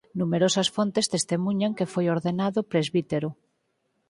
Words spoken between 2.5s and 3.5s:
presbítero.